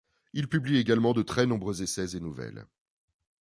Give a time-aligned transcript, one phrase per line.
[0.33, 2.65] Il publie également de très nombreux essais et nouvelles.